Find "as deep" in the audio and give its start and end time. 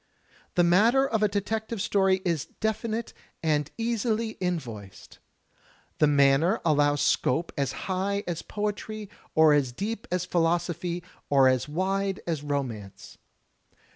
9.53-10.07